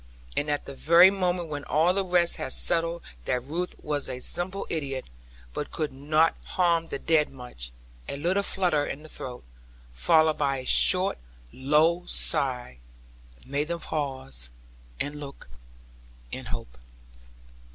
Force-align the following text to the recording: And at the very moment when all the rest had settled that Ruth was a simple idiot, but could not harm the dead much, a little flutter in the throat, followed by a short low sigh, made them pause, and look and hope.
And 0.35 0.49
at 0.49 0.65
the 0.65 0.73
very 0.73 1.11
moment 1.11 1.47
when 1.47 1.63
all 1.65 1.93
the 1.93 2.03
rest 2.03 2.37
had 2.37 2.53
settled 2.53 3.03
that 3.25 3.43
Ruth 3.43 3.75
was 3.83 4.09
a 4.09 4.17
simple 4.19 4.65
idiot, 4.67 5.05
but 5.53 5.69
could 5.69 5.93
not 5.93 6.35
harm 6.43 6.87
the 6.87 6.97
dead 6.97 7.29
much, 7.29 7.71
a 8.09 8.17
little 8.17 8.41
flutter 8.41 8.83
in 8.83 9.03
the 9.03 9.09
throat, 9.09 9.43
followed 9.93 10.39
by 10.39 10.57
a 10.57 10.65
short 10.65 11.19
low 11.53 12.03
sigh, 12.07 12.79
made 13.45 13.67
them 13.67 13.79
pause, 13.81 14.49
and 14.99 15.19
look 15.19 15.47
and 16.33 16.47
hope. 16.47 16.79